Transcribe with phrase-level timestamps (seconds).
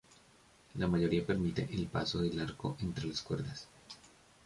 [0.79, 3.67] La mayoría permite el paso del arco entre las cuerdas.